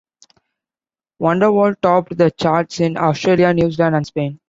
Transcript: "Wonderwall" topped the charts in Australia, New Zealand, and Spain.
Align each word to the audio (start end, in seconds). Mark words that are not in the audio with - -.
"Wonderwall" 1.21 1.79
topped 1.79 2.17
the 2.17 2.31
charts 2.31 2.79
in 2.79 2.97
Australia, 2.97 3.53
New 3.53 3.69
Zealand, 3.69 3.97
and 3.97 4.07
Spain. 4.07 4.39